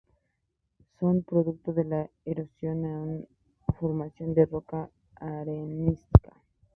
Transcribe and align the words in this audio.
Son 0.99 1.21
producto 1.21 1.73
de 1.73 1.83
la 1.83 2.09
erosión 2.25 2.85
en 2.85 2.91
una 2.91 3.27
formación 3.77 4.33
de 4.33 4.47
roca 4.47 4.89
arenisca. 5.13 6.41